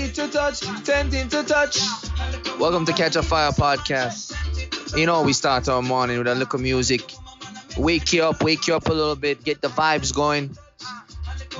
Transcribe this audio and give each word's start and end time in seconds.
Tempting 0.00 0.26
to 0.26 0.32
touch, 0.32 0.60
tempting 0.84 1.28
to 1.28 1.42
touch. 1.42 1.78
Welcome 2.58 2.86
to 2.86 2.92
Catch 2.94 3.16
a 3.16 3.22
Fire 3.22 3.50
podcast. 3.50 4.34
You 4.96 5.04
know, 5.04 5.22
we 5.24 5.34
start 5.34 5.68
our 5.68 5.82
morning 5.82 6.16
with 6.16 6.26
a 6.26 6.34
little 6.34 6.58
music. 6.58 7.12
Wake 7.76 8.14
you 8.14 8.24
up, 8.24 8.42
wake 8.42 8.66
you 8.66 8.74
up 8.74 8.88
a 8.88 8.94
little 8.94 9.14
bit, 9.14 9.44
get 9.44 9.60
the 9.60 9.68
vibes 9.68 10.14
going. 10.14 10.56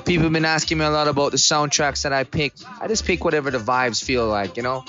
People 0.07 0.25
have 0.25 0.33
been 0.33 0.47
asking 0.47 0.79
me 0.79 0.87
a 0.87 0.91
lot 0.91 1.07
about 1.07 1.33
the 1.33 1.37
soundtracks 1.37 2.05
that 2.05 2.15
I 2.15 2.25
pick. 2.25 2.55
I 2.81 2.89
just 2.89 3.05
pick 3.05 3.27
whatever 3.27 3.51
the 3.51 3.59
vibes 3.59 4.03
feel 4.03 4.27
like, 4.27 4.57
you 4.57 4.63
know? 4.63 4.87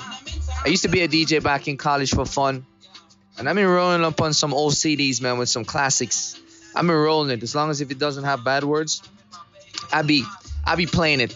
I 0.63 0.69
used 0.69 0.83
to 0.83 0.89
be 0.89 1.01
a 1.01 1.09
DJ 1.09 1.43
back 1.43 1.67
in 1.67 1.75
college 1.75 2.11
for 2.11 2.25
fun. 2.25 2.65
And 3.37 3.49
I've 3.49 3.55
been 3.57 3.67
rolling 3.67 4.05
up 4.05 4.21
on 4.21 4.31
some 4.31 4.53
old 4.53 4.71
CDs, 4.75 5.21
man, 5.21 5.37
with 5.37 5.49
some 5.49 5.65
classics. 5.65 6.39
Been 6.73 6.87
rolling 6.87 7.31
it. 7.31 7.43
As 7.43 7.53
long 7.53 7.69
as 7.69 7.81
if 7.81 7.91
it 7.91 7.99
doesn't 7.99 8.23
have 8.23 8.45
bad 8.45 8.63
words, 8.63 9.01
I 9.91 10.03
be 10.03 10.23
I 10.65 10.77
be 10.77 10.85
playing 10.85 11.19
it. 11.19 11.35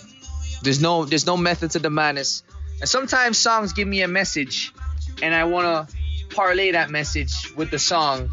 There's 0.62 0.82
no 0.82 1.06
there's 1.06 1.26
no 1.26 1.38
method 1.38 1.72
to 1.72 1.80
the 1.80 1.90
madness. 1.90 2.44
And 2.80 2.90
sometimes 2.90 3.38
songs 3.38 3.74
give 3.74 3.88
me 3.88 4.02
a 4.02 4.08
message, 4.08 4.74
and 5.22 5.34
I 5.34 5.46
wanna 5.46 5.88
parlay 6.30 6.72
that 6.72 6.90
message 6.90 7.54
with 7.56 7.72
the 7.72 7.80
song. 7.80 8.30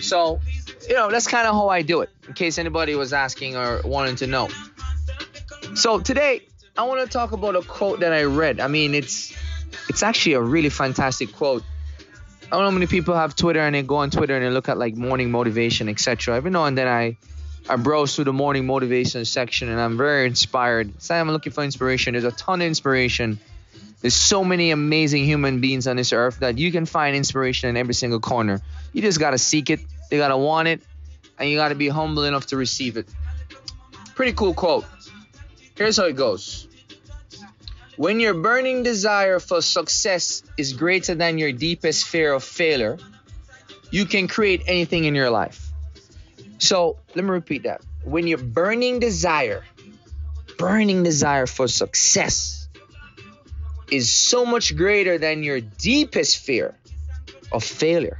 So, 0.00 0.40
you 0.88 0.94
know, 0.94 1.10
that's 1.10 1.26
kind 1.26 1.46
of 1.46 1.54
how 1.54 1.68
I 1.68 1.82
do 1.82 2.00
it. 2.00 2.10
In 2.26 2.34
case 2.34 2.58
anybody 2.58 2.94
was 2.94 3.12
asking 3.12 3.56
or 3.56 3.80
wanting 3.84 4.16
to 4.16 4.26
know. 4.26 4.48
So 5.74 6.00
today 6.00 6.42
I 6.76 6.84
want 6.84 7.00
to 7.00 7.06
talk 7.06 7.32
about 7.32 7.56
a 7.56 7.62
quote 7.62 8.00
that 8.00 8.12
I 8.12 8.24
read. 8.24 8.60
I 8.60 8.68
mean, 8.68 8.94
it's 8.94 9.34
it's 9.88 10.02
actually 10.02 10.34
a 10.34 10.40
really 10.40 10.68
fantastic 10.68 11.32
quote. 11.32 11.62
I 12.46 12.50
don't 12.50 12.60
know 12.60 12.70
how 12.70 12.70
many 12.70 12.86
people 12.86 13.14
have 13.14 13.34
Twitter 13.34 13.60
and 13.60 13.74
they 13.74 13.82
go 13.82 13.96
on 13.96 14.10
Twitter 14.10 14.36
and 14.36 14.44
they 14.44 14.50
look 14.50 14.68
at 14.68 14.76
like 14.76 14.94
morning 14.94 15.30
motivation, 15.30 15.88
etc. 15.88 16.36
Every 16.36 16.50
now 16.50 16.64
and 16.64 16.76
then 16.76 16.88
I 16.88 17.16
I 17.68 17.76
browse 17.76 18.14
through 18.16 18.24
the 18.24 18.32
morning 18.32 18.66
motivation 18.66 19.24
section 19.24 19.68
and 19.68 19.80
I'm 19.80 19.96
very 19.96 20.26
inspired. 20.26 21.00
Say 21.00 21.18
I'm 21.18 21.30
looking 21.30 21.52
for 21.52 21.62
inspiration. 21.62 22.12
There's 22.12 22.24
a 22.24 22.32
ton 22.32 22.60
of 22.60 22.66
inspiration. 22.66 23.38
There's 24.00 24.14
so 24.14 24.42
many 24.42 24.72
amazing 24.72 25.24
human 25.24 25.60
beings 25.60 25.86
on 25.86 25.96
this 25.96 26.12
earth 26.12 26.40
that 26.40 26.58
you 26.58 26.72
can 26.72 26.86
find 26.86 27.14
inspiration 27.14 27.68
in 27.68 27.76
every 27.76 27.94
single 27.94 28.18
corner. 28.18 28.60
You 28.92 29.00
just 29.00 29.20
gotta 29.20 29.38
seek 29.38 29.70
it, 29.70 29.80
you 30.10 30.18
gotta 30.18 30.36
want 30.36 30.66
it, 30.66 30.82
and 31.38 31.48
you 31.48 31.56
gotta 31.56 31.76
be 31.76 31.88
humble 31.88 32.24
enough 32.24 32.46
to 32.46 32.56
receive 32.56 32.96
it. 32.96 33.06
Pretty 34.16 34.32
cool 34.32 34.54
quote. 34.54 34.84
Here's 35.76 35.96
how 35.96 36.06
it 36.06 36.16
goes. 36.16 36.66
When 37.96 38.18
your 38.18 38.34
burning 38.34 38.82
desire 38.82 39.38
for 39.38 39.62
success 39.62 40.42
is 40.58 40.72
greater 40.72 41.14
than 41.14 41.38
your 41.38 41.52
deepest 41.52 42.08
fear 42.08 42.32
of 42.32 42.42
failure, 42.42 42.98
you 43.92 44.04
can 44.06 44.26
create 44.26 44.62
anything 44.66 45.04
in 45.04 45.14
your 45.14 45.30
life. 45.30 45.61
So 46.62 46.98
let 47.16 47.24
me 47.24 47.30
repeat 47.32 47.64
that. 47.64 47.80
When 48.04 48.28
your 48.28 48.38
burning 48.38 49.00
desire, 49.00 49.64
burning 50.58 51.02
desire 51.02 51.48
for 51.48 51.66
success 51.66 52.68
is 53.90 54.08
so 54.08 54.46
much 54.46 54.76
greater 54.76 55.18
than 55.18 55.42
your 55.42 55.60
deepest 55.60 56.38
fear 56.38 56.78
of 57.50 57.64
failure, 57.64 58.16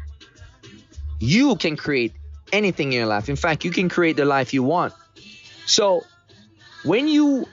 you 1.21 1.55
can 1.55 1.77
create 1.77 2.15
anything 2.53 2.93
in 2.93 2.99
your 2.99 3.07
life. 3.07 3.29
In 3.29 3.37
fact, 3.37 3.65
you 3.65 3.71
can 3.71 3.89
create 3.89 4.17
the 4.17 4.25
life 4.25 4.53
you 4.53 4.65
want. 4.65 4.93
So 5.65 6.03
when 6.85 7.07
you 7.07 7.47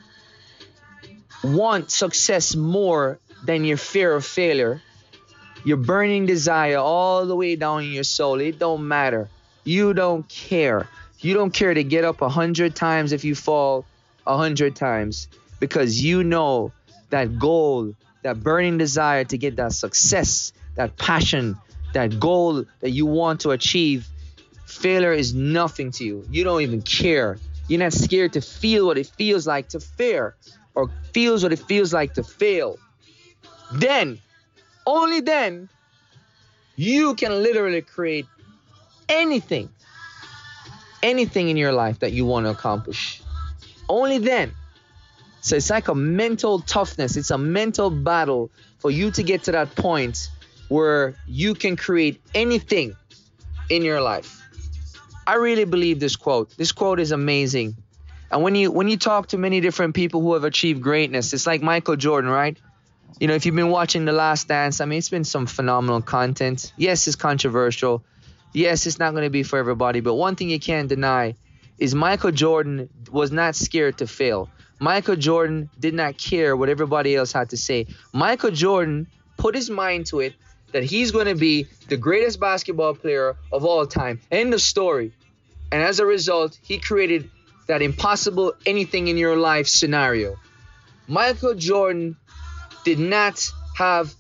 want 1.44 1.92
success 1.92 2.56
more 2.56 3.20
than 3.46 3.64
your 3.64 3.78
fear 3.78 4.16
of 4.16 4.26
failure, 4.26 4.82
your 5.64 5.78
burning 5.78 6.26
desire 6.26 6.78
all 6.78 7.28
the 7.28 7.36
way 7.36 7.56
down 7.56 7.84
in 7.84 7.92
your 7.92 8.04
soul, 8.04 8.40
it 8.40 8.58
don't 8.58 8.88
matter. 8.88 9.30
You 9.64 9.94
don't 9.94 10.28
care. 10.28 10.88
You 11.20 11.34
don't 11.34 11.52
care 11.52 11.74
to 11.74 11.84
get 11.84 12.06
up 12.06 12.22
a 12.22 12.30
hundred 12.30 12.76
times 12.76 13.12
if 13.12 13.24
you 13.24 13.36
fall 13.36 13.86
a 14.26 14.38
hundred 14.38 14.76
times 14.76 15.28
because 15.60 16.02
you 16.02 16.24
know 16.24 16.72
that 17.10 17.38
goal, 17.40 17.94
that 18.24 18.42
burning 18.42 18.78
desire 18.78 19.24
to 19.26 19.38
get 19.38 19.58
that 19.58 19.74
success, 19.74 20.54
that 20.76 20.98
passion, 20.98 21.58
that 21.94 22.20
goal 22.20 22.66
that 22.80 22.92
you 22.92 23.06
want 23.06 23.42
to 23.42 23.52
achieve. 23.52 24.08
Failure 24.66 25.14
is 25.14 25.34
nothing 25.34 25.92
to 25.92 26.06
you. 26.06 26.26
You 26.30 26.44
don't 26.44 26.62
even 26.62 26.82
care. 26.82 27.38
You're 27.68 27.80
not 27.80 27.94
scared 27.94 28.34
to 28.34 28.42
feel 28.42 28.86
what 28.86 28.98
it 28.98 29.08
feels 29.08 29.46
like 29.46 29.70
to 29.70 29.80
fear 29.80 30.36
or 30.76 30.90
feels 31.14 31.44
what 31.44 31.52
it 31.52 31.60
feels 31.60 31.94
like 31.94 32.14
to 32.14 32.24
fail, 32.24 32.78
then, 33.72 34.20
only 34.86 35.22
then, 35.22 35.70
you 36.76 37.16
can 37.16 37.44
literally 37.44 37.82
create 37.82 38.26
anything, 39.10 39.70
anything 41.04 41.50
in 41.50 41.58
your 41.58 41.74
life 41.74 42.00
that 42.00 42.14
you 42.14 42.26
want 42.26 42.46
to 42.46 42.52
accomplish. 42.52 43.22
Only 43.90 44.20
then. 44.20 44.54
So 45.42 45.56
it's 45.56 45.70
like 45.70 45.88
a 45.88 45.96
mental 45.96 46.60
toughness, 46.60 47.18
it's 47.18 47.32
a 47.32 47.38
mental 47.38 47.90
battle 47.90 48.52
for 48.80 48.92
you 48.92 49.12
to 49.12 49.24
get 49.24 49.44
to 49.44 49.54
that 49.54 49.76
point 49.76 50.30
where 50.68 51.16
you 51.28 51.56
can 51.56 51.76
create 51.76 52.22
anything 52.36 52.96
in 53.70 53.84
your 53.84 54.02
life. 54.02 54.42
I 55.26 55.36
really 55.36 55.66
believe 55.66 56.00
this 56.00 56.16
quote. 56.16 56.56
This 56.58 56.72
quote 56.72 57.00
is 57.00 57.12
amazing. 57.12 57.76
And 58.32 58.44
when 58.44 58.56
you 58.56 58.72
when 58.72 58.88
you 58.88 58.98
talk 58.98 59.28
to 59.28 59.38
many 59.38 59.60
different 59.62 59.96
people 59.96 60.22
who 60.22 60.34
have 60.34 60.44
achieved 60.44 60.82
greatness, 60.82 61.34
it's 61.34 61.48
like 61.48 61.62
Michael 61.62 61.96
Jordan, 61.96 62.30
right? 62.30 62.58
You 63.20 63.28
know, 63.28 63.34
if 63.34 63.46
you've 63.46 63.56
been 63.56 63.70
watching 63.70 64.06
The 64.06 64.12
Last 64.12 64.48
Dance, 64.48 64.82
I 64.82 64.86
mean, 64.86 65.00
it's 65.00 65.10
been 65.10 65.24
some 65.24 65.46
phenomenal 65.46 66.02
content. 66.02 66.72
Yes, 66.78 67.08
it's 67.08 67.16
controversial. 67.16 68.04
Yes, 68.54 68.88
it's 68.88 69.00
not 69.00 69.12
going 69.12 69.24
to 69.24 69.30
be 69.30 69.44
for 69.44 69.60
everybody, 69.60 70.00
but 70.00 70.16
one 70.16 70.36
thing 70.36 70.50
you 70.50 70.60
can't 70.60 70.90
deny 70.90 71.36
is 71.78 71.94
Michael 71.94 72.32
Jordan 72.32 72.90
was 73.12 73.32
not 73.32 73.56
scared 73.56 74.00
to 74.00 74.08
fail. 74.08 74.50
Michael 74.80 75.16
Jordan 75.16 75.70
did 75.80 75.94
not 75.94 76.18
care 76.18 76.56
what 76.56 76.70
everybody 76.70 77.16
else 77.16 77.32
had 77.32 77.50
to 77.50 77.58
say. 77.58 77.88
Michael 78.14 78.52
Jordan 78.52 79.08
put 79.38 79.56
his 79.56 79.70
mind 79.70 80.08
to 80.08 80.20
it 80.22 80.34
that 80.72 80.84
he's 80.84 81.12
going 81.12 81.26
to 81.26 81.36
be 81.36 81.68
the 81.88 81.98
greatest 81.98 82.40
basketball 82.40 82.94
player 82.94 83.36
of 83.52 83.66
all 83.66 83.86
time. 83.86 84.20
End 84.32 84.54
of 84.54 84.62
story. 84.62 85.14
And 85.72 85.82
as 85.84 86.00
a 86.00 86.06
result, 86.06 86.58
he 86.64 86.80
created 86.80 87.30
that 87.68 87.82
impossible 87.82 88.54
anything 88.66 89.08
in 89.08 89.18
your 89.18 89.36
life 89.36 89.68
scenario. 89.68 90.38
Michael 91.08 91.56
Jordan 91.56 92.16
did 92.84 93.00
not 93.00 93.52
have 93.76 94.14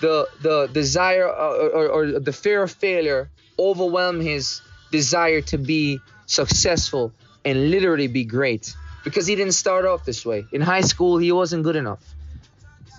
the 0.00 0.28
the 0.40 0.66
desire 0.72 1.28
uh, 1.28 1.52
or, 1.52 1.68
or, 1.70 1.88
or, 1.88 2.20
the 2.20 2.32
fear 2.32 2.62
of 2.62 2.70
failure 2.70 3.30
overwhelm 3.58 4.20
his 4.20 4.62
desire 4.90 5.40
to 5.40 5.58
be 5.58 6.00
successful 6.26 7.12
and 7.44 7.70
literally 7.70 8.06
be 8.06 8.24
great 8.24 8.74
because 9.04 9.26
he 9.26 9.34
didn't 9.34 9.54
start 9.54 9.84
off 9.84 10.04
this 10.04 10.24
way. 10.24 10.44
In 10.52 10.60
high 10.60 10.82
school, 10.82 11.18
he 11.18 11.32
wasn't 11.32 11.64
good 11.64 11.76
enough. 11.76 12.02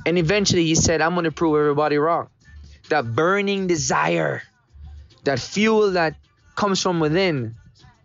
And 0.05 0.17
eventually 0.17 0.65
he 0.65 0.75
said, 0.75 1.01
I'm 1.01 1.13
going 1.13 1.25
to 1.25 1.31
prove 1.31 1.57
everybody 1.57 1.97
wrong. 1.97 2.29
That 2.89 3.15
burning 3.15 3.67
desire, 3.67 4.41
that 5.23 5.39
fuel 5.39 5.91
that 5.91 6.15
comes 6.55 6.81
from 6.81 6.99
within, 6.99 7.55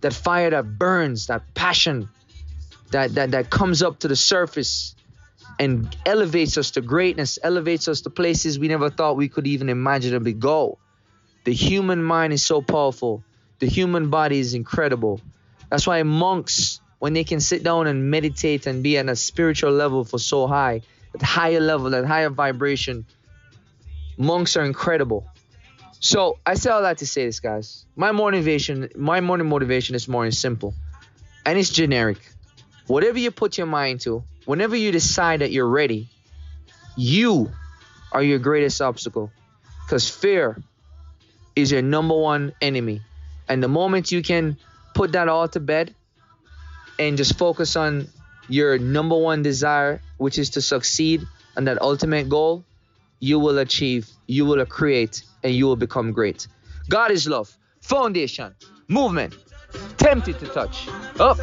that 0.03 0.13
fire 0.13 0.51
that 0.51 0.79
burns, 0.79 1.29
that 1.29 1.55
passion 1.55 2.09
that, 2.91 3.15
that, 3.15 3.33
that 3.33 3.51
comes 3.51 3.83
up 3.83 4.01
to 4.01 4.09
the 4.09 4.17
surface 4.17 4.95
and 5.59 5.97
elevates 6.05 6.59
us 6.59 6.73
to 6.73 6.83
greatness, 6.83 7.39
elevates 7.43 7.89
us 7.89 8.03
to 8.03 8.11
places 8.11 8.59
we 8.59 8.69
never 8.69 8.91
thought 8.91 9.17
we 9.17 9.29
could 9.29 9.47
even 9.47 9.69
imaginably 9.69 10.35
go. 10.35 10.79
The 11.47 11.55
human 11.55 12.03
mind 12.03 12.33
is 12.33 12.45
so 12.45 12.61
powerful. 12.61 13.23
The 13.61 13.69
human 13.69 14.11
body 14.11 14.41
is 14.41 14.55
incredible. 14.55 15.21
That's 15.71 15.87
why 15.87 16.03
monks, 16.03 16.81
when 16.99 17.13
they 17.13 17.23
can 17.23 17.39
sit 17.39 17.63
down 17.63 17.87
and 17.87 18.11
meditate 18.11 18.67
and 18.67 18.83
be 18.83 18.99
at 18.99 19.09
a 19.09 19.15
spiritual 19.15 19.71
level 19.71 20.05
for 20.05 20.19
so 20.19 20.49
high, 20.49 20.83
at 21.15 21.23
higher 21.23 21.61
level, 21.61 21.95
at 21.95 22.05
higher 22.05 22.31
vibration, 22.31 23.07
monks 24.19 24.57
are 24.57 24.65
incredible. 24.65 25.25
So 26.01 26.41
I 26.45 26.55
say 26.55 26.71
all 26.71 26.83
that 26.83 26.99
to 26.99 27.07
say 27.07 27.27
this, 27.27 27.39
guys. 27.39 27.87
My 27.95 28.11
motivation, 28.11 28.91
my 28.97 29.21
morning 29.21 29.49
motivation 29.49 29.93
this 29.93 30.09
morning 30.09 30.31
is 30.31 30.39
simple, 30.41 30.75
and 31.45 31.57
it's 31.57 31.71
generic. 31.71 32.19
Whatever 32.89 33.21
you 33.21 33.31
put 33.31 33.57
your 33.57 33.69
mind 33.69 34.01
to, 34.01 34.25
whenever 34.47 34.75
you 34.75 34.91
decide 34.91 35.43
that 35.43 35.53
you're 35.53 35.69
ready, 35.69 36.09
you 36.97 37.53
are 38.11 38.23
your 38.23 38.41
greatest 38.41 38.83
obstacle, 38.83 39.31
because 39.85 40.11
fear 40.11 40.61
is 41.57 41.73
your 41.73 41.83
number 41.83 42.15
one 42.15 42.53
enemy. 42.61 43.01
And 43.49 43.63
the 43.63 43.69
moment 43.69 44.13
you 44.13 44.23
can 44.23 44.59
put 44.95 45.13
that 45.13 45.29
all 45.29 45.49
to 45.49 45.61
bed 45.61 45.95
and 46.99 47.17
just 47.17 47.37
focus 47.39 47.75
on 47.77 48.09
your 48.49 48.79
number 48.79 49.17
one 49.17 49.43
desire, 49.43 50.01
which 50.19 50.39
is 50.39 50.51
to 50.51 50.63
succeed 50.63 51.27
on 51.57 51.65
that 51.65 51.81
ultimate 51.81 52.29
goal, 52.29 52.65
you 53.19 53.39
will 53.39 53.59
achieve, 53.59 54.09
you 54.27 54.45
will 54.45 54.65
create, 54.67 55.23
and 55.43 55.55
you 55.55 55.67
will 55.67 55.77
become 55.77 56.13
great. 56.13 56.47
God 56.89 57.11
is 57.11 57.27
love, 57.27 57.57
foundation, 57.81 58.55
movement, 58.89 59.35
tempted 59.97 60.39
to 60.39 60.47
touch. 60.47 60.89
Up. 61.19 61.39